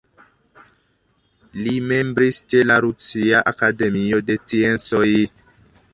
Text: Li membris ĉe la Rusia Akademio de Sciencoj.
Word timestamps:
Li 1.67 1.75
membris 1.91 2.39
ĉe 2.53 2.63
la 2.71 2.79
Rusia 2.87 3.45
Akademio 3.55 4.23
de 4.31 4.39
Sciencoj. 4.43 5.07